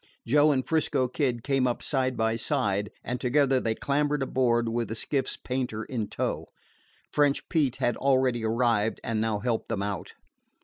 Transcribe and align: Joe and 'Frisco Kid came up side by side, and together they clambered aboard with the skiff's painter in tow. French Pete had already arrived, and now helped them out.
Joe 0.25 0.51
and 0.51 0.67
'Frisco 0.67 1.07
Kid 1.07 1.43
came 1.43 1.67
up 1.67 1.83
side 1.83 2.17
by 2.17 2.35
side, 2.35 2.89
and 3.03 3.21
together 3.21 3.59
they 3.59 3.75
clambered 3.75 4.23
aboard 4.23 4.67
with 4.67 4.87
the 4.87 4.95
skiff's 4.95 5.37
painter 5.37 5.83
in 5.83 6.07
tow. 6.07 6.47
French 7.11 7.47
Pete 7.49 7.75
had 7.75 7.95
already 7.97 8.43
arrived, 8.43 8.99
and 9.03 9.21
now 9.21 9.37
helped 9.37 9.67
them 9.67 9.83
out. 9.83 10.15